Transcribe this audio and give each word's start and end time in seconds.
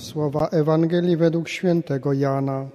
Słowa 0.00 0.48
Ewangelii 0.48 1.16
według 1.16 1.48
świętego 1.48 2.12
Jana. 2.12 2.68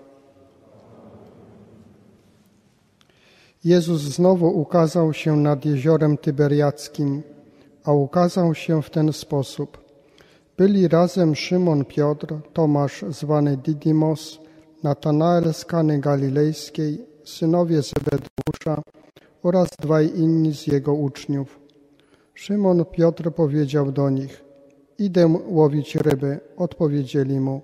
Jezus 3.63 4.01
znowu 4.01 4.47
ukazał 4.59 5.13
się 5.13 5.36
nad 5.36 5.66
jeziorem 5.66 6.18
Tyberiackim, 6.18 7.24
a 7.84 7.92
ukazał 7.94 8.56
się 8.56 8.82
w 8.82 8.90
ten 8.90 9.14
sposób. 9.14 9.78
Byli 10.58 10.88
razem 10.88 11.36
Szymon 11.36 11.86
Piotr, 11.86 12.28
Tomasz 12.54 13.05
zwany 13.09 13.57
Didymos, 13.57 14.39
Natanael 14.84 15.54
z 15.54 15.66
Kany 15.66 16.00
Galilejskiej, 16.00 17.05
synowie 17.23 17.82
Zebedeusza 17.82 18.82
oraz 19.44 19.70
dwaj 19.82 20.12
inni 20.16 20.54
z 20.54 20.68
jego 20.68 20.94
uczniów. 20.94 21.60
Szymon 22.34 22.86
Piotr 22.86 23.32
powiedział 23.32 23.92
do 23.92 24.10
nich, 24.10 24.46
idę 25.00 25.39
łowić 25.48 25.96
ryby. 25.96 26.39
Odpowiedzieli 26.57 27.39
mu, 27.39 27.62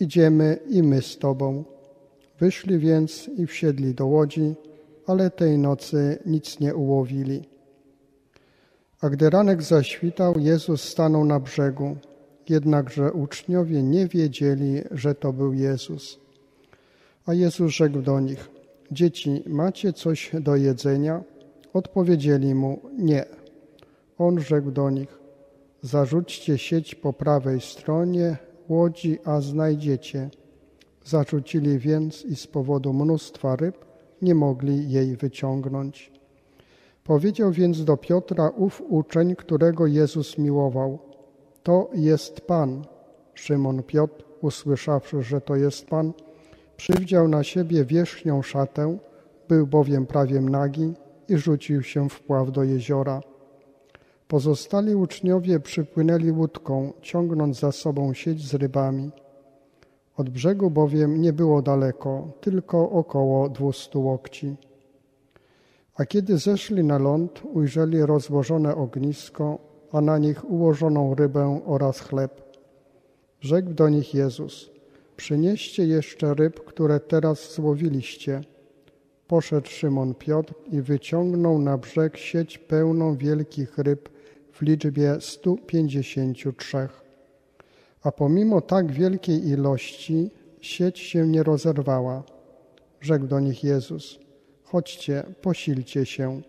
idziemy 0.00 0.58
i 0.68 0.82
my 0.82 1.02
z 1.02 1.18
tobą. 1.18 1.64
Wyszli 2.40 2.78
więc 2.78 3.30
i 3.36 3.46
wsiedli 3.46 3.94
do 3.94 4.06
łodzi, 4.06 4.54
ale 5.06 5.30
tej 5.30 5.58
nocy 5.58 6.18
nic 6.26 6.60
nie 6.60 6.74
ułowili. 6.74 7.42
A 9.00 9.10
gdy 9.10 9.30
ranek 9.30 9.62
zaświtał, 9.62 10.34
Jezus 10.38 10.82
stanął 10.82 11.24
na 11.24 11.40
brzegu, 11.40 11.96
jednakże 12.48 13.12
uczniowie 13.12 13.82
nie 13.82 14.06
wiedzieli, 14.06 14.82
że 14.90 15.14
to 15.14 15.32
był 15.32 15.52
Jezus. 15.52 16.18
A 17.26 17.34
Jezus 17.34 17.72
rzekł 17.72 18.02
do 18.02 18.20
nich, 18.20 18.50
dzieci, 18.92 19.42
macie 19.46 19.92
coś 19.92 20.30
do 20.40 20.56
jedzenia? 20.56 21.22
Odpowiedzieli 21.72 22.54
mu, 22.54 22.80
nie. 22.98 23.24
On 24.18 24.40
rzekł 24.40 24.70
do 24.70 24.90
nich, 24.90 25.18
zarzućcie 25.84 26.58
sieć 26.58 26.94
po 26.94 27.12
prawej 27.12 27.60
stronie 27.60 28.36
łodzi, 28.68 29.18
a 29.24 29.40
znajdziecie. 29.40 30.30
Zarzucili 31.04 31.78
więc 31.78 32.24
i 32.24 32.36
z 32.36 32.46
powodu 32.46 32.92
mnóstwa 32.92 33.56
ryb 33.56 33.84
nie 34.22 34.34
mogli 34.34 34.90
jej 34.90 35.16
wyciągnąć. 35.16 36.12
Powiedział 37.04 37.52
więc 37.52 37.84
do 37.84 37.96
Piotra 37.96 38.48
ów 38.48 38.82
uczeń, 38.88 39.36
którego 39.36 39.86
Jezus 39.86 40.38
miłował. 40.38 40.98
To 41.62 41.90
jest 41.94 42.40
Pan. 42.40 42.84
Szymon 43.34 43.82
Piotr, 43.82 44.24
usłyszawszy, 44.40 45.22
że 45.22 45.40
to 45.40 45.56
jest 45.56 45.86
Pan, 45.86 46.12
przywdział 46.76 47.28
na 47.28 47.42
siebie 47.42 47.84
wierzchnią 47.84 48.42
szatę, 48.42 48.98
był 49.48 49.66
bowiem 49.66 50.06
prawie 50.06 50.40
nagi 50.40 50.92
i 51.28 51.36
rzucił 51.36 51.82
się 51.82 52.08
w 52.08 52.20
pław 52.20 52.52
do 52.52 52.64
jeziora. 52.64 53.33
Pozostali 54.28 54.94
uczniowie 54.94 55.60
przypłynęli 55.60 56.30
łódką, 56.30 56.92
ciągnąc 57.02 57.60
za 57.60 57.72
sobą 57.72 58.14
sieć 58.14 58.48
z 58.48 58.54
rybami. 58.54 59.10
Od 60.16 60.30
brzegu 60.30 60.70
bowiem 60.70 61.20
nie 61.20 61.32
było 61.32 61.62
daleko, 61.62 62.28
tylko 62.40 62.90
około 62.90 63.48
dwustu 63.48 64.02
łokci. 64.02 64.56
A 65.94 66.06
kiedy 66.06 66.38
zeszli 66.38 66.84
na 66.84 66.98
ląd, 66.98 67.42
ujrzeli 67.52 68.02
rozłożone 68.02 68.76
ognisko, 68.76 69.58
a 69.92 70.00
na 70.00 70.18
nich 70.18 70.50
ułożoną 70.50 71.14
rybę 71.14 71.60
oraz 71.66 72.00
chleb. 72.00 72.58
Rzekł 73.40 73.74
do 73.74 73.88
nich 73.88 74.14
Jezus, 74.14 74.70
przynieście 75.16 75.86
jeszcze 75.86 76.34
ryb, 76.34 76.64
które 76.64 77.00
teraz 77.00 77.54
złowiliście. 77.54 78.40
Poszedł 79.26 79.68
Szymon 79.68 80.14
Piotr 80.14 80.54
i 80.72 80.80
wyciągnął 80.80 81.58
na 81.58 81.78
brzeg 81.78 82.16
sieć 82.16 82.58
pełną 82.58 83.16
wielkich 83.16 83.78
ryb 83.78 84.13
w 84.54 84.62
liczbie 84.62 85.16
153. 85.20 86.88
A 88.02 88.12
pomimo 88.12 88.60
tak 88.60 88.92
wielkiej 88.92 89.48
ilości 89.48 90.30
sieć 90.60 90.98
się 90.98 91.26
nie 91.26 91.42
rozerwała. 91.42 92.22
Rzekł 93.00 93.26
do 93.26 93.40
nich 93.40 93.64
Jezus, 93.64 94.18
chodźcie, 94.62 95.24
posilcie 95.42 96.06
się. 96.06 96.42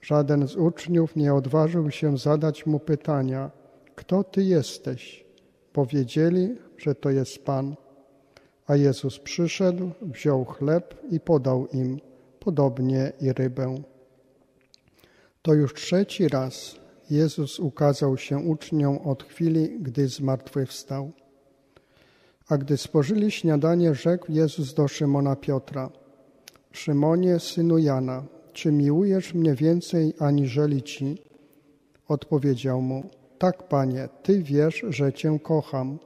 Żaden 0.00 0.48
z 0.48 0.56
uczniów 0.56 1.16
nie 1.16 1.34
odważył 1.34 1.90
się 1.90 2.18
zadać 2.18 2.66
mu 2.66 2.78
pytania, 2.78 3.50
kto 3.94 4.24
ty 4.24 4.42
jesteś? 4.42 5.24
Powiedzieli, 5.72 6.56
że 6.78 6.94
to 6.94 7.10
jest 7.10 7.44
Pan. 7.44 7.74
A 8.66 8.76
Jezus 8.76 9.18
przyszedł, 9.18 9.90
wziął 10.02 10.44
chleb 10.44 11.00
i 11.10 11.20
podał 11.20 11.66
im, 11.66 12.00
podobnie 12.40 13.12
i 13.20 13.32
rybę. 13.32 13.74
To 15.42 15.54
już 15.54 15.74
trzeci 15.74 16.28
raz 16.28 16.81
Jezus 17.12 17.60
ukazał 17.60 18.16
się 18.16 18.38
uczniom 18.38 18.98
od 18.98 19.22
chwili, 19.22 19.78
gdy 19.80 20.08
zmartwychwstał. 20.08 21.12
A 22.48 22.58
gdy 22.58 22.76
spożyli 22.76 23.30
śniadanie, 23.30 23.94
rzekł 23.94 24.32
Jezus 24.32 24.74
do 24.74 24.88
Szymona 24.88 25.36
Piotra: 25.36 25.90
Szymonie, 26.70 27.38
synu 27.38 27.78
Jana, 27.78 28.24
czy 28.52 28.72
miłujesz 28.72 29.34
mnie 29.34 29.54
więcej 29.54 30.14
aniżeli 30.18 30.82
ci? 30.82 31.22
Odpowiedział 32.08 32.82
mu: 32.82 33.10
Tak, 33.38 33.68
panie, 33.68 34.08
ty 34.22 34.42
wiesz, 34.42 34.84
że 34.88 35.12
cię 35.12 35.38
kocham. 35.42 35.98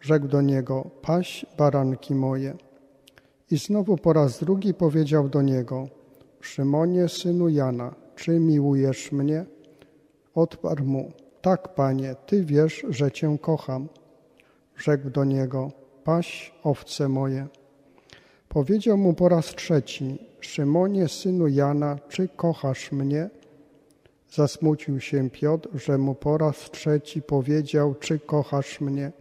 Rzekł 0.00 0.28
do 0.28 0.42
niego: 0.42 0.90
Paś 1.02 1.46
baranki 1.58 2.14
moje. 2.14 2.56
I 3.50 3.56
znowu 3.56 3.96
po 3.96 4.12
raz 4.12 4.40
drugi 4.40 4.74
powiedział 4.74 5.28
do 5.28 5.42
niego: 5.42 5.88
Szymonie, 6.40 7.08
synu 7.08 7.48
Jana, 7.48 7.94
czy 8.16 8.40
miłujesz 8.40 9.12
mnie? 9.12 9.57
Odparł 10.38 10.84
mu: 10.84 11.12
Tak, 11.42 11.74
panie, 11.74 12.16
ty 12.26 12.44
wiesz, 12.44 12.86
że 12.88 13.12
cię 13.12 13.38
kocham. 13.40 13.88
Rzekł 14.76 15.10
do 15.10 15.24
niego: 15.24 15.70
Paś 16.04 16.54
owce 16.62 17.08
moje. 17.08 17.46
Powiedział 18.48 18.96
mu 18.98 19.14
po 19.14 19.28
raz 19.28 19.46
trzeci: 19.46 20.18
Szymonie, 20.40 21.08
synu 21.08 21.48
Jana, 21.48 21.98
czy 22.08 22.28
kochasz 22.28 22.92
mnie? 22.92 23.30
Zasmucił 24.30 25.00
się 25.00 25.30
Piotr, 25.30 25.68
że 25.74 25.98
mu 25.98 26.14
po 26.14 26.38
raz 26.38 26.70
trzeci 26.70 27.22
powiedział: 27.22 27.94
Czy 27.94 28.18
kochasz 28.18 28.80
mnie? 28.80 29.12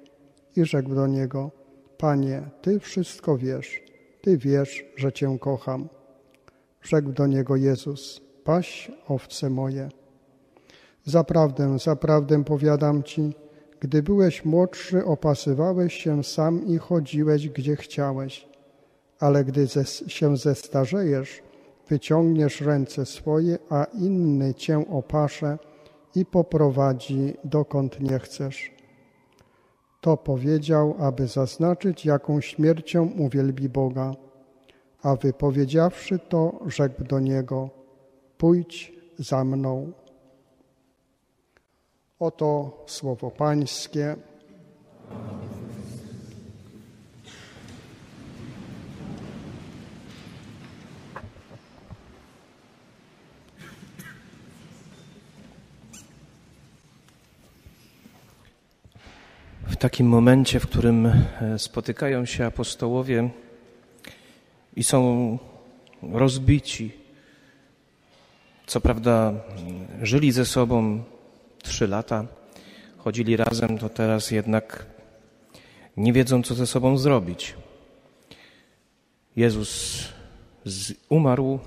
I 0.55 0.65
rzekł 0.65 0.95
do 0.95 1.07
niego: 1.07 1.51
Panie, 1.97 2.41
ty 2.61 2.79
wszystko 2.79 3.37
wiesz, 3.37 3.81
ty 4.21 4.37
wiesz, 4.37 4.85
że 4.95 5.13
cię 5.13 5.37
kocham. 5.39 5.89
Rzekł 6.81 7.11
do 7.11 7.27
niego 7.27 7.55
Jezus: 7.55 8.21
Paś 8.43 8.91
owce 9.07 9.49
moje. 9.49 9.89
Zaprawdę, 11.07 11.79
zaprawdę 11.79 12.43
powiadam 12.43 13.03
ci, 13.03 13.35
gdy 13.79 14.03
byłeś 14.03 14.45
młodszy, 14.45 15.05
opasywałeś 15.05 15.93
się 15.93 16.23
sam 16.23 16.67
i 16.67 16.77
chodziłeś 16.77 17.49
gdzie 17.49 17.75
chciałeś, 17.75 18.47
ale 19.19 19.45
gdy 19.45 19.67
się 20.07 20.37
zestarzejesz, 20.37 21.41
wyciągniesz 21.89 22.61
ręce 22.61 23.05
swoje, 23.05 23.57
a 23.69 23.83
inny 23.83 24.53
cię 24.53 24.89
opasze 24.89 25.57
i 26.15 26.25
poprowadzi 26.25 27.33
dokąd 27.43 27.99
nie 27.99 28.19
chcesz. 28.19 28.71
To 30.01 30.17
powiedział, 30.17 30.95
aby 30.99 31.27
zaznaczyć, 31.27 32.05
jaką 32.05 32.41
śmiercią 32.41 33.11
uwielbi 33.17 33.69
Boga. 33.69 34.11
A 35.03 35.15
wypowiedziawszy 35.15 36.19
to, 36.19 36.59
rzekł 36.65 37.03
do 37.03 37.19
niego: 37.19 37.69
Pójdź 38.37 38.93
za 39.19 39.43
mną. 39.43 39.91
Oto 42.19 42.83
słowo 42.87 43.31
Pańskie. 43.31 44.15
W 59.67 59.75
takim 59.75 60.07
momencie, 60.07 60.59
w 60.59 60.67
którym 60.67 61.05
e, 61.05 61.59
spotykają 61.59 62.25
się 62.25 62.45
apostołowie 62.45 63.29
i 64.75 64.83
są 64.83 65.37
rozbici, 66.01 66.91
co 68.67 68.81
prawda 68.81 69.33
żyli 70.01 70.31
ze 70.31 70.45
sobą, 70.45 71.03
trzy 71.63 71.87
lata 71.87 72.25
chodzili 72.97 73.37
razem, 73.37 73.77
to 73.77 73.89
teraz 73.89 74.31
jednak 74.31 74.85
nie 75.97 76.13
wiedzą, 76.13 76.43
co 76.43 76.55
ze 76.55 76.67
sobą 76.67 76.97
zrobić. 76.97 77.55
Jezus 79.35 80.03
umarł, 81.09 81.59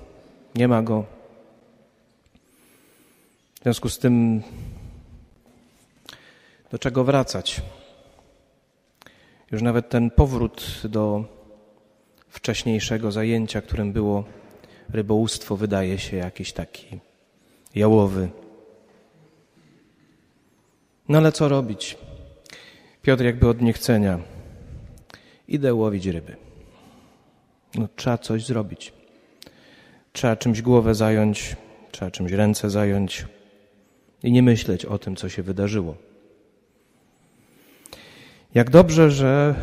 nie 0.55 0.67
ma 0.67 0.83
go. 0.83 1.05
W 3.59 3.63
związku 3.63 3.89
z 3.89 3.99
tym, 3.99 4.41
do 6.71 6.79
czego 6.79 7.03
wracać? 7.03 7.61
Już 9.51 9.61
nawet 9.61 9.89
ten 9.89 10.11
powrót 10.11 10.81
do 10.83 11.23
wcześniejszego 12.29 13.11
zajęcia, 13.11 13.61
którym 13.61 13.93
było 13.93 14.23
rybołówstwo, 14.89 15.57
wydaje 15.57 15.99
się 15.99 16.17
jakiś 16.17 16.53
taki 16.53 16.99
jałowy. 17.75 18.29
No 21.09 21.17
ale 21.17 21.31
co 21.31 21.49
robić? 21.49 21.97
Piotr 23.01 23.23
jakby 23.23 23.47
od 23.47 23.61
niechcenia. 23.61 24.19
Idę 25.47 25.73
łowić 25.73 26.05
ryby. 26.05 26.35
No, 27.75 27.87
trzeba 27.95 28.17
coś 28.17 28.45
zrobić. 28.45 28.93
Trzeba 30.13 30.35
czymś 30.35 30.61
głowę 30.61 30.95
zająć, 30.95 31.55
trzeba 31.91 32.11
czymś 32.11 32.31
ręce 32.31 32.69
zająć 32.69 33.25
i 34.23 34.31
nie 34.31 34.43
myśleć 34.43 34.85
o 34.85 34.97
tym, 34.97 35.15
co 35.15 35.29
się 35.29 35.43
wydarzyło. 35.43 35.95
Jak 38.53 38.69
dobrze, 38.69 39.11
że 39.11 39.55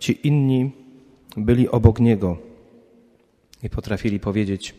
ci 0.00 0.26
inni 0.26 0.70
byli 1.36 1.68
obok 1.68 2.00
niego 2.00 2.38
i 3.62 3.70
potrafili 3.70 4.20
powiedzieć: 4.20 4.74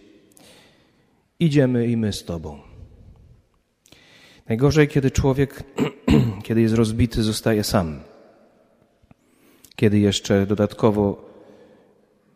Idziemy 1.39 1.87
i 1.87 1.97
my 1.97 2.13
z 2.13 2.23
Tobą. 2.23 2.66
Najgorzej, 4.49 4.87
kiedy 4.87 5.11
człowiek, 5.11 5.63
kiedy 6.45 6.61
jest 6.61 6.75
rozbity, 6.75 7.23
zostaje 7.23 7.63
sam. 7.63 7.99
Kiedy 9.75 9.99
jeszcze 9.99 10.45
dodatkowo 10.45 11.29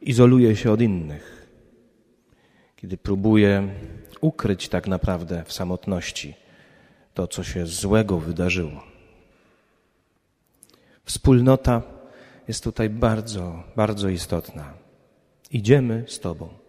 izoluje 0.01 0.55
się 0.55 0.71
od 0.71 0.81
innych. 0.81 1.47
Kiedy 2.75 2.97
próbuje 2.97 3.67
ukryć 4.21 4.69
tak 4.69 4.87
naprawdę 4.87 5.43
w 5.45 5.53
samotności 5.53 6.35
to, 7.13 7.27
co 7.27 7.43
się 7.43 7.65
złego 7.65 8.17
wydarzyło. 8.17 8.83
Wspólnota 11.05 11.81
jest 12.47 12.63
tutaj 12.63 12.89
bardzo, 12.89 13.63
bardzo 13.75 14.09
istotna. 14.09 14.73
Idziemy 15.51 16.05
z 16.07 16.19
Tobą. 16.19 16.60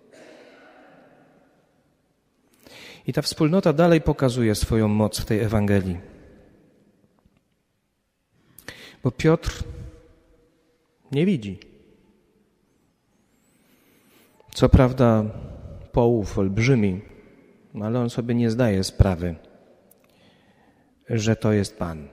I 3.07 3.13
ta 3.13 3.23
wspólnota 3.23 3.73
dalej 3.73 4.01
pokazuje 4.01 4.55
swoją 4.55 4.89
moc 4.89 5.21
w 5.21 5.25
tej 5.25 5.41
Ewangelii. 5.41 5.99
Bo 9.03 9.11
Piotr 9.11 9.65
nie 11.13 11.27
widzi. 11.27 11.59
Co 14.55 14.69
prawda, 14.69 15.25
połów 15.93 16.39
olbrzymi, 16.39 17.01
ale 17.83 18.01
on 18.01 18.11
sobie 18.11 18.35
nie 18.35 18.51
zdaje 18.51 18.85
sprawy, 18.85 19.35
że 21.09 21.37
to 21.37 21.53
jest 21.53 21.79
Pan. 21.79 22.09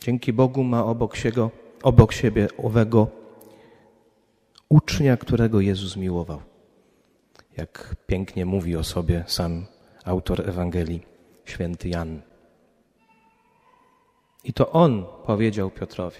Dzięki 0.00 0.32
Bogu 0.32 0.64
ma 0.64 0.84
obok 0.84 1.16
siebie, 1.16 1.48
obok 1.82 2.12
siebie 2.12 2.48
owego 2.58 3.06
ucznia, 4.68 5.16
którego 5.16 5.60
Jezus 5.60 5.96
miłował. 5.96 6.40
Jak 7.58 7.96
pięknie 8.06 8.46
mówi 8.46 8.76
o 8.76 8.84
sobie 8.84 9.24
sam 9.26 9.66
autor 10.04 10.48
Ewangelii, 10.48 11.02
święty 11.44 11.88
Jan. 11.88 12.20
I 14.44 14.52
to 14.52 14.72
on 14.72 15.04
powiedział 15.26 15.70
Piotrowi: 15.70 16.16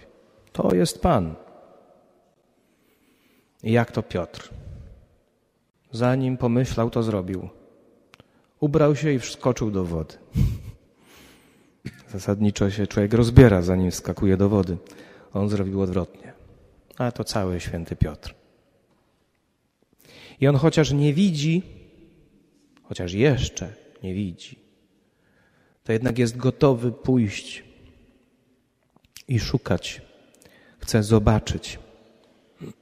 To 0.52 0.74
jest 0.74 1.02
Pan. 1.02 1.34
I 3.62 3.72
jak 3.72 3.92
to 3.92 4.02
Piotr? 4.02 4.50
Zanim 5.92 6.36
pomyślał, 6.36 6.90
to 6.90 7.02
zrobił. 7.02 7.48
Ubrał 8.60 8.96
się 8.96 9.12
i 9.12 9.18
wskoczył 9.18 9.70
do 9.70 9.84
wody. 9.84 10.14
Zasadniczo 12.12 12.70
się 12.70 12.86
człowiek 12.86 13.14
rozbiera, 13.14 13.62
zanim 13.62 13.92
skakuje 13.92 14.36
do 14.36 14.48
wody. 14.48 14.76
On 15.32 15.48
zrobił 15.48 15.82
odwrotnie. 15.82 16.32
A 16.98 17.12
to 17.12 17.24
cały 17.24 17.60
święty 17.60 17.96
Piotr. 17.96 18.37
I 20.40 20.48
on 20.48 20.56
chociaż 20.56 20.92
nie 20.92 21.14
widzi, 21.14 21.62
chociaż 22.82 23.12
jeszcze 23.12 23.72
nie 24.02 24.14
widzi, 24.14 24.58
to 25.84 25.92
jednak 25.92 26.18
jest 26.18 26.36
gotowy 26.36 26.92
pójść 26.92 27.64
i 29.28 29.40
szukać. 29.40 30.02
Chce 30.78 31.02
zobaczyć. 31.02 31.78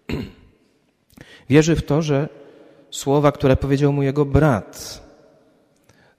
Wierzy 1.50 1.76
w 1.76 1.82
to, 1.82 2.02
że 2.02 2.28
słowa, 2.90 3.32
które 3.32 3.56
powiedział 3.56 3.92
mu 3.92 4.02
jego 4.02 4.24
brat, 4.24 5.02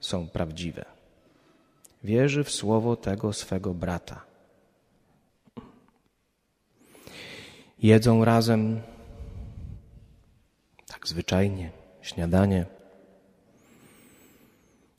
są 0.00 0.28
prawdziwe. 0.28 0.84
Wierzy 2.04 2.44
w 2.44 2.50
słowo 2.50 2.96
tego 2.96 3.32
swego 3.32 3.74
brata. 3.74 4.24
Jedzą 7.82 8.24
razem 8.24 8.80
tak 10.98 11.08
zwyczajnie, 11.08 11.70
śniadanie. 12.02 12.66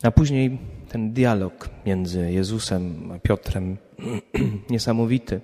A 0.04 0.12
później 0.12 0.60
ten 0.90 1.14
dialog 1.14 1.70
między 1.86 2.32
Jezusem 2.32 3.12
a 3.12 3.20
Piotrem, 3.20 3.78
niesamowity 4.70 5.42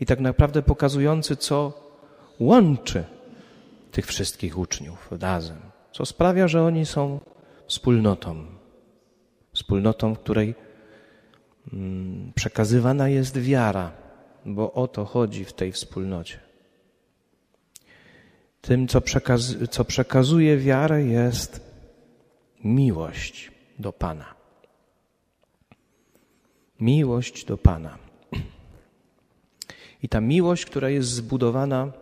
i 0.00 0.06
tak 0.06 0.20
naprawdę 0.20 0.62
pokazujący, 0.62 1.36
co 1.36 1.72
łączy 2.40 3.04
tych 3.92 4.06
wszystkich 4.06 4.58
uczniów 4.58 5.08
razem, 5.20 5.58
co 5.92 6.06
sprawia, 6.06 6.48
że 6.48 6.62
oni 6.62 6.86
są 6.86 7.20
wspólnotą. 7.66 8.44
Wspólnotą, 9.52 10.14
w 10.14 10.18
której 10.18 10.54
mm, 11.72 12.32
przekazywana 12.34 13.08
jest 13.08 13.38
wiara, 13.38 13.92
bo 14.46 14.72
o 14.72 14.88
to 14.88 15.04
chodzi 15.04 15.44
w 15.44 15.52
tej 15.52 15.72
wspólnocie. 15.72 16.47
Tym, 18.68 18.88
co, 18.88 19.00
przekaz 19.00 19.56
co 19.70 19.84
przekazuje 19.84 20.56
wiarę, 20.56 21.04
jest 21.04 21.60
miłość 22.64 23.52
do 23.78 23.92
Pana. 23.92 24.34
Miłość 26.80 27.44
do 27.44 27.58
Pana. 27.58 27.98
I 30.02 30.08
ta 30.08 30.20
miłość, 30.20 30.66
która 30.66 30.90
jest 30.90 31.08
zbudowana 31.08 31.92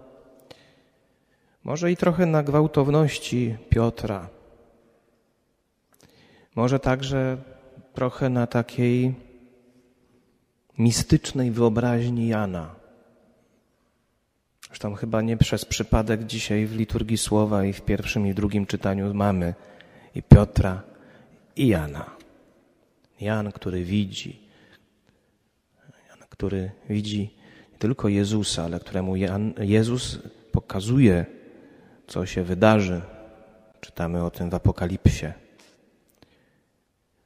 może 1.64 1.92
i 1.92 1.96
trochę 1.96 2.26
na 2.26 2.42
gwałtowności 2.42 3.56
Piotra, 3.69 4.28
może 6.54 6.80
także 6.80 7.36
trochę 7.92 8.28
na 8.30 8.46
takiej 8.46 9.14
mistycznej 10.78 11.50
wyobraźni 11.50 12.28
Jana. 12.28 12.85
Zresztą 14.66 14.94
chyba 14.94 15.22
nie 15.22 15.36
przez 15.36 15.64
przypadek 15.64 16.24
dzisiaj 16.24 16.66
w 16.66 16.76
liturgii 16.76 17.18
słowa 17.18 17.64
i 17.64 17.72
w 17.72 17.80
pierwszym 17.80 18.26
i 18.26 18.34
drugim 18.34 18.66
czytaniu 18.66 19.14
mamy 19.14 19.54
i 20.14 20.22
Piotra, 20.22 20.82
i 21.56 21.68
Jana. 21.68 22.16
Jan, 23.20 23.52
który 23.52 23.84
widzi, 23.84 24.40
Jan, 26.08 26.18
który 26.30 26.70
widzi 26.88 27.36
nie 27.72 27.78
tylko 27.78 28.08
Jezusa, 28.08 28.64
ale 28.64 28.80
któremu 28.80 29.16
Jan, 29.16 29.55
Jezus 29.58 30.19
pokazuje, 30.52 31.26
co 32.06 32.26
się 32.26 32.43
wydarzy. 32.43 33.00
Czytamy 33.81 34.24
o 34.24 34.31
tym 34.31 34.50
w 34.50 34.55
Apokalipsie. 34.55 35.32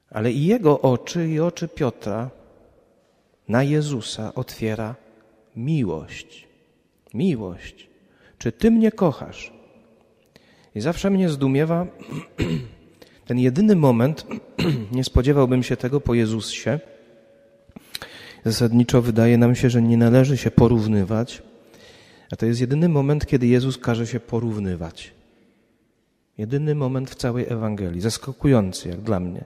Ale 0.09 0.31
i 0.31 0.45
jego 0.45 0.81
oczy, 0.81 1.27
i 1.27 1.39
oczy 1.39 1.67
Piotra 1.67 2.29
na 3.47 3.63
Jezusa 3.63 4.33
otwiera 4.35 4.95
miłość. 5.55 6.50
Miłość. 7.13 7.89
Czy 8.37 8.51
Ty 8.51 8.71
mnie 8.71 8.91
kochasz? 8.91 9.53
I 10.75 10.81
zawsze 10.81 11.09
mnie 11.09 11.29
zdumiewa 11.29 11.87
ten 13.27 13.39
jedyny 13.39 13.75
moment, 13.75 14.25
nie 14.91 15.03
spodziewałbym 15.03 15.63
się 15.63 15.77
tego 15.77 16.01
po 16.01 16.13
Jezusie. 16.13 16.79
Zasadniczo 18.45 19.01
wydaje 19.01 19.37
nam 19.37 19.55
się, 19.55 19.69
że 19.69 19.81
nie 19.81 19.97
należy 19.97 20.37
się 20.37 20.51
porównywać, 20.51 21.41
a 22.31 22.35
to 22.35 22.45
jest 22.45 22.61
jedyny 22.61 22.89
moment, 22.89 23.25
kiedy 23.25 23.47
Jezus 23.47 23.77
każe 23.77 24.07
się 24.07 24.19
porównywać. 24.19 25.13
Jedyny 26.37 26.75
moment 26.75 27.09
w 27.09 27.15
całej 27.15 27.45
Ewangelii, 27.49 28.01
zaskakujący 28.01 28.89
jak 28.89 29.01
dla 29.01 29.19
mnie. 29.19 29.43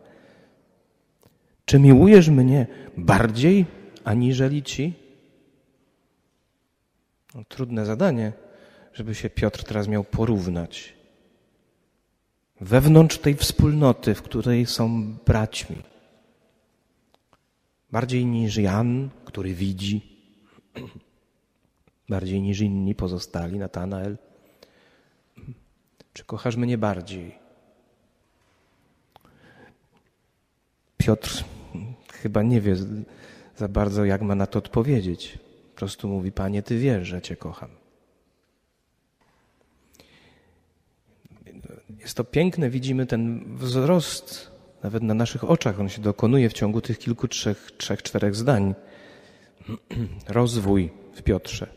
Czy 1.65 1.79
miłujesz 1.79 2.29
mnie 2.29 2.67
bardziej 2.97 3.65
aniżeli 4.03 4.63
ci? 4.63 4.93
Trudne 7.43 7.85
zadanie, 7.85 8.33
żeby 8.93 9.15
się 9.15 9.29
Piotr 9.29 9.63
teraz 9.63 9.87
miał 9.87 10.03
porównać. 10.03 10.93
Wewnątrz 12.61 13.17
tej 13.17 13.35
wspólnoty, 13.35 14.15
w 14.15 14.21
której 14.21 14.65
są 14.65 15.13
braćmi. 15.25 15.75
Bardziej 17.91 18.25
niż 18.25 18.57
Jan, 18.57 19.09
który 19.25 19.53
widzi, 19.53 20.01
bardziej 22.09 22.41
niż 22.41 22.59
inni 22.59 22.95
pozostali, 22.95 23.59
Natanael. 23.59 24.17
Czy 26.13 26.23
kochasz 26.23 26.55
mnie 26.55 26.77
bardziej? 26.77 27.35
Piotr 30.97 31.43
chyba 32.13 32.43
nie 32.43 32.61
wie 32.61 32.75
za 33.55 33.67
bardzo, 33.67 34.05
jak 34.05 34.21
ma 34.21 34.35
na 34.35 34.47
to 34.47 34.59
odpowiedzieć. 34.59 35.44
Po 35.75 35.79
prostu 35.79 36.07
mówi, 36.07 36.31
Panie, 36.31 36.63
Ty 36.63 36.79
wiesz, 36.79 37.07
że 37.07 37.21
Cię 37.21 37.35
kocham. 37.35 37.69
Jest 41.99 42.17
to 42.17 42.23
piękne, 42.23 42.69
widzimy 42.69 43.05
ten 43.05 43.55
wzrost, 43.57 44.51
nawet 44.83 45.03
na 45.03 45.13
naszych 45.13 45.43
oczach 45.43 45.79
on 45.79 45.89
się 45.89 46.01
dokonuje 46.01 46.49
w 46.49 46.53
ciągu 46.53 46.81
tych 46.81 46.99
kilku, 46.99 47.27
trzech, 47.27 47.71
trzech 47.77 48.03
czterech 48.03 48.35
zdań. 48.35 48.75
rozwój 50.27 50.91
w 51.13 51.21
Piotrze. 51.21 51.67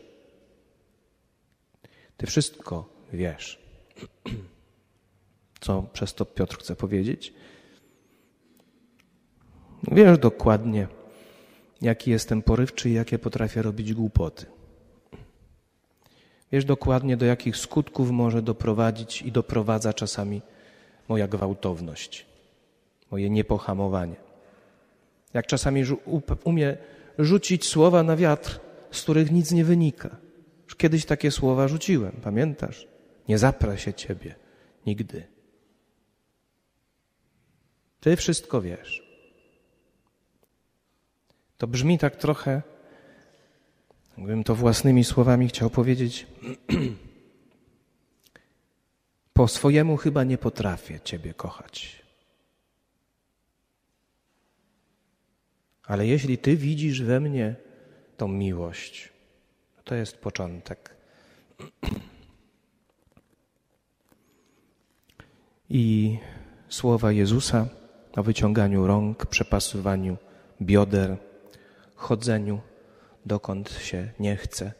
Ty 2.17 2.27
wszystko 2.27 2.89
wiesz. 3.13 3.59
Co 5.61 5.83
przez 5.93 6.13
to 6.13 6.25
Piotr 6.25 6.57
chce 6.57 6.75
powiedzieć? 6.75 7.33
Wiesz 9.91 10.17
dokładnie, 10.17 10.87
jaki 11.81 12.11
jestem 12.11 12.41
porywczy 12.41 12.89
i 12.89 12.93
jakie 12.93 13.19
potrafię 13.19 13.61
robić 13.61 13.93
głupoty. 13.93 14.45
Wiesz 16.51 16.65
dokładnie, 16.65 17.17
do 17.17 17.25
jakich 17.25 17.57
skutków 17.57 18.11
może 18.11 18.41
doprowadzić 18.41 19.21
i 19.21 19.31
doprowadza 19.31 19.93
czasami 19.93 20.41
moja 21.07 21.27
gwałtowność, 21.27 22.25
moje 23.11 23.29
niepohamowanie. 23.29 24.15
Jak 25.33 25.47
czasami 25.47 25.83
umie 26.43 26.77
rzucić 27.19 27.67
słowa 27.67 28.03
na 28.03 28.15
wiatr, 28.15 28.59
z 28.91 29.01
których 29.01 29.31
nic 29.31 29.51
nie 29.51 29.65
wynika. 29.65 30.17
Już 30.65 30.75
kiedyś 30.75 31.05
takie 31.05 31.31
słowa 31.31 31.67
rzuciłem, 31.67 32.11
pamiętasz? 32.23 32.87
Nie 33.27 33.37
zaprę 33.37 33.77
się 33.77 33.93
ciebie 33.93 34.35
nigdy. 34.85 35.23
Ty 37.99 38.15
wszystko 38.15 38.61
wiesz. 38.61 39.08
To 41.59 41.67
brzmi 41.67 41.97
tak 41.97 42.15
trochę, 42.15 42.61
jakbym 44.17 44.43
to 44.43 44.55
własnymi 44.55 45.03
słowami 45.03 45.47
chciał 45.47 45.69
powiedzieć. 45.69 46.27
Po 49.33 49.47
swojemu 49.47 49.97
chyba 49.97 50.23
nie 50.23 50.37
potrafię 50.37 50.99
Ciebie 50.99 51.33
kochać. 51.33 52.01
Ale 55.83 56.07
jeśli 56.07 56.37
Ty 56.37 56.57
widzisz 56.57 57.01
we 57.01 57.19
mnie 57.19 57.55
tą 58.17 58.27
miłość, 58.27 59.09
to 59.83 59.95
jest 59.95 60.17
początek. 60.17 60.95
I 65.69 66.17
słowa 66.69 67.11
Jezusa 67.11 67.67
o 68.15 68.23
wyciąganiu 68.23 68.87
rąk, 68.87 69.25
przepasywaniu 69.25 70.17
bioder, 70.61 71.28
chodzeniu 71.99 72.61
dokąd 73.25 73.69
się 73.69 74.11
nie 74.19 74.35
chce. 74.35 74.71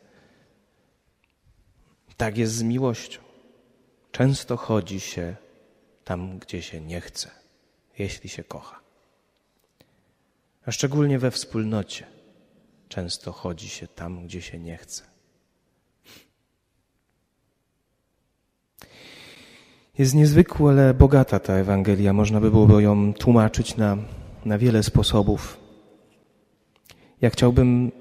Tak 2.17 2.37
jest 2.37 2.53
z 2.53 2.63
miłością. 2.63 3.21
Często 4.11 4.57
chodzi 4.57 4.99
się 4.99 5.35
tam, 6.03 6.39
gdzie 6.39 6.61
się 6.61 6.81
nie 6.81 7.01
chce, 7.01 7.31
jeśli 7.99 8.29
się 8.29 8.43
kocha. 8.43 8.79
A 10.65 10.71
szczególnie 10.71 11.19
we 11.19 11.31
wspólnocie 11.31 12.19
często 12.89 13.31
chodzi 13.31 13.69
się 13.69 13.87
tam, 13.87 14.23
gdzie 14.25 14.41
się 14.41 14.59
nie 14.59 14.77
chce. 14.77 15.03
Jest 19.97 20.15
niezwykle 20.15 20.93
bogata 20.93 21.39
ta 21.39 21.53
Ewangelia. 21.53 22.13
Można 22.13 22.39
by 22.39 22.51
było 22.51 22.79
ją 22.79 23.13
tłumaczyć 23.13 23.77
na, 23.77 23.97
na 24.45 24.57
wiele 24.57 24.83
sposobów. 24.83 25.58
Ja 27.21 27.29
chciałbym 27.29 27.91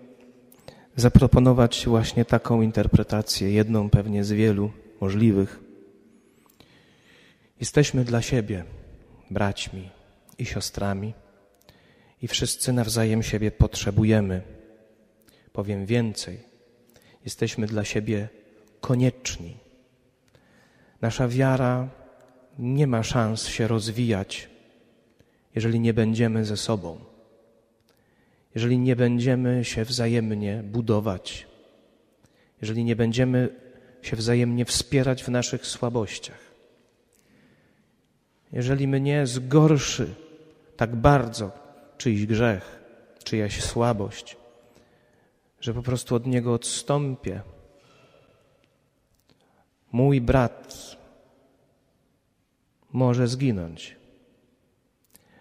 zaproponować 0.96 1.86
właśnie 1.86 2.24
taką 2.24 2.62
interpretację, 2.62 3.50
jedną 3.50 3.90
pewnie 3.90 4.24
z 4.24 4.32
wielu 4.32 4.70
możliwych. 5.00 5.60
Jesteśmy 7.60 8.04
dla 8.04 8.22
siebie 8.22 8.64
braćmi 9.30 9.90
i 10.38 10.46
siostrami 10.46 11.14
i 12.22 12.28
wszyscy 12.28 12.72
nawzajem 12.72 13.22
siebie 13.22 13.50
potrzebujemy. 13.50 14.42
Powiem 15.52 15.86
więcej, 15.86 16.38
jesteśmy 17.24 17.66
dla 17.66 17.84
siebie 17.84 18.28
konieczni. 18.80 19.56
Nasza 21.00 21.28
wiara 21.28 21.88
nie 22.58 22.86
ma 22.86 23.02
szans 23.02 23.46
się 23.46 23.68
rozwijać, 23.68 24.48
jeżeli 25.54 25.80
nie 25.80 25.94
będziemy 25.94 26.44
ze 26.44 26.56
sobą 26.56 27.17
jeżeli 28.58 28.78
nie 28.78 28.96
będziemy 28.96 29.64
się 29.64 29.84
wzajemnie 29.84 30.62
budować, 30.64 31.46
jeżeli 32.60 32.84
nie 32.84 32.96
będziemy 32.96 33.48
się 34.02 34.16
wzajemnie 34.16 34.64
wspierać 34.64 35.24
w 35.24 35.28
naszych 35.28 35.66
słabościach, 35.66 36.40
jeżeli 38.52 38.88
mnie 38.88 39.26
zgorszy 39.26 40.14
tak 40.76 40.96
bardzo 40.96 41.52
czyjś 41.98 42.26
grzech, 42.26 42.82
czyjaś 43.24 43.64
słabość, 43.64 44.36
że 45.60 45.74
po 45.74 45.82
prostu 45.82 46.14
od 46.14 46.26
niego 46.26 46.52
odstąpię, 46.54 47.40
mój 49.92 50.20
brat 50.20 50.96
może 52.92 53.28
zginąć, 53.28 53.96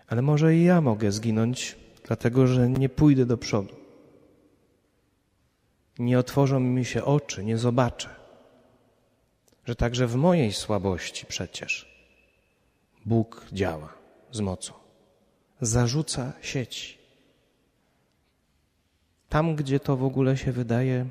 ale 0.07 0.21
może 0.21 0.55
i 0.55 0.63
ja 0.63 0.81
mogę 0.81 1.12
zginąć 1.12 1.87
dlatego 2.07 2.47
że 2.47 2.69
nie 2.69 2.89
pójdę 2.89 3.25
do 3.25 3.37
przodu. 3.37 3.75
Nie 5.99 6.19
otworzą 6.19 6.59
mi 6.59 6.85
się 6.85 7.03
oczy, 7.03 7.43
nie 7.43 7.57
zobaczę, 7.57 8.09
że 9.65 9.75
także 9.75 10.07
w 10.07 10.15
mojej 10.15 10.53
słabości 10.53 11.25
przecież 11.25 11.97
Bóg 13.05 13.45
działa 13.51 13.93
z 14.31 14.39
mocą. 14.39 14.73
Zarzuca 15.61 16.33
sieci. 16.41 16.97
Tam, 19.29 19.55
gdzie 19.55 19.79
to 19.79 19.97
w 19.97 20.03
ogóle 20.03 20.37
się 20.37 20.51
wydaje 20.51 21.05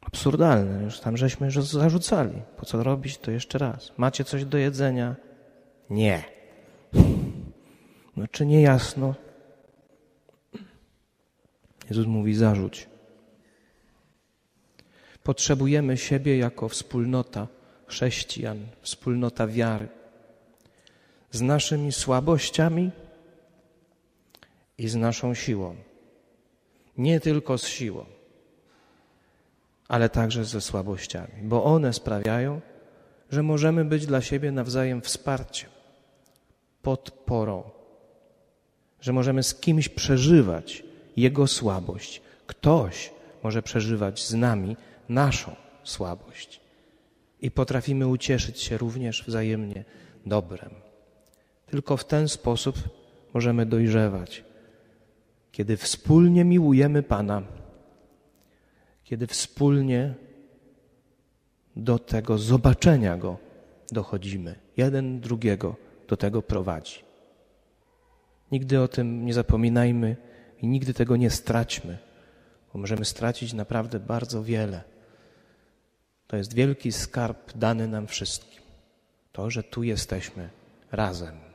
absurdalne, 0.00 0.82
już 0.82 1.00
tam 1.00 1.16
żeśmy 1.16 1.46
już 1.46 1.62
zarzucali. 1.62 2.42
Po 2.56 2.66
co 2.66 2.82
robić 2.82 3.18
to 3.18 3.30
jeszcze 3.30 3.58
raz? 3.58 3.92
Macie 3.96 4.24
coś 4.24 4.44
do 4.44 4.58
jedzenia? 4.58 5.16
Nie. 5.90 6.35
No 8.16 8.28
czy 8.28 8.46
nie 8.46 8.62
jasno? 8.62 9.14
Jezus 11.90 12.06
mówi: 12.06 12.34
zarzuć. 12.34 12.88
Potrzebujemy 15.22 15.96
siebie 15.96 16.38
jako 16.38 16.68
wspólnota 16.68 17.48
chrześcijan, 17.86 18.66
wspólnota 18.82 19.46
wiary, 19.46 19.88
z 21.30 21.40
naszymi 21.40 21.92
słabościami 21.92 22.90
i 24.78 24.88
z 24.88 24.96
naszą 24.96 25.34
siłą. 25.34 25.76
Nie 26.98 27.20
tylko 27.20 27.58
z 27.58 27.66
siłą, 27.66 28.04
ale 29.88 30.08
także 30.08 30.44
ze 30.44 30.60
słabościami, 30.60 31.42
bo 31.42 31.64
one 31.64 31.92
sprawiają, 31.92 32.60
że 33.30 33.42
możemy 33.42 33.84
być 33.84 34.06
dla 34.06 34.20
siebie 34.20 34.52
nawzajem 34.52 35.02
wsparciem, 35.02 35.70
podporą 36.82 37.75
że 39.06 39.12
możemy 39.12 39.42
z 39.42 39.54
kimś 39.54 39.88
przeżywać 39.88 40.84
Jego 41.16 41.46
słabość. 41.46 42.22
Ktoś 42.46 43.12
może 43.42 43.62
przeżywać 43.62 44.26
z 44.26 44.34
nami 44.34 44.76
naszą 45.08 45.56
słabość. 45.84 46.60
I 47.40 47.50
potrafimy 47.50 48.06
ucieszyć 48.06 48.60
się 48.60 48.78
również 48.78 49.24
wzajemnie 49.26 49.84
dobrem. 50.26 50.70
Tylko 51.66 51.96
w 51.96 52.04
ten 52.04 52.28
sposób 52.28 52.76
możemy 53.34 53.66
dojrzewać. 53.66 54.44
Kiedy 55.52 55.76
wspólnie 55.76 56.44
miłujemy 56.44 57.02
Pana, 57.02 57.42
kiedy 59.04 59.26
wspólnie 59.26 60.14
do 61.76 61.98
tego 61.98 62.38
zobaczenia 62.38 63.16
Go 63.16 63.38
dochodzimy, 63.92 64.58
jeden 64.76 65.20
drugiego 65.20 65.76
do 66.08 66.16
tego 66.16 66.42
prowadzi. 66.42 67.05
Nigdy 68.52 68.80
o 68.80 68.88
tym 68.88 69.26
nie 69.26 69.34
zapominajmy 69.34 70.16
i 70.62 70.66
nigdy 70.66 70.94
tego 70.94 71.16
nie 71.16 71.30
straćmy, 71.30 71.98
bo 72.72 72.78
możemy 72.78 73.04
stracić 73.04 73.52
naprawdę 73.52 74.00
bardzo 74.00 74.42
wiele. 74.42 74.82
To 76.26 76.36
jest 76.36 76.54
wielki 76.54 76.92
skarb 76.92 77.52
dany 77.54 77.88
nam 77.88 78.06
wszystkim. 78.06 78.62
To, 79.32 79.50
że 79.50 79.62
tu 79.62 79.82
jesteśmy 79.82 80.48
razem. 80.92 81.45